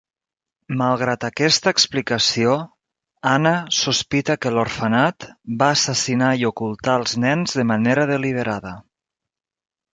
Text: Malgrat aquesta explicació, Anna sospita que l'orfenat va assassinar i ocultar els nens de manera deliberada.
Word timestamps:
Malgrat 0.77 1.25
aquesta 1.27 1.73
explicació, 1.75 2.55
Anna 3.33 3.51
sospita 3.81 4.37
que 4.47 4.53
l'orfenat 4.57 5.29
va 5.63 5.71
assassinar 5.77 6.33
i 6.43 6.51
ocultar 6.53 6.99
els 7.05 7.17
nens 7.29 7.57
de 7.63 7.71
manera 7.77 8.11
deliberada. 8.17 8.77